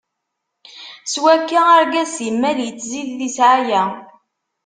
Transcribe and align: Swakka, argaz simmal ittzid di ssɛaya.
Swakka, 1.13 1.61
argaz 1.79 2.09
simmal 2.15 2.57
ittzid 2.69 3.09
di 3.19 3.29
ssɛaya. 3.31 3.83